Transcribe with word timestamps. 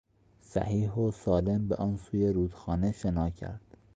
صحیح 0.41 0.91
و 0.93 1.11
سالم 1.11 1.67
به 1.67 1.75
آن 1.75 1.97
سوی 1.97 2.27
رودخانه 2.29 2.91
شنا 2.91 3.29
کرد. 3.29 3.77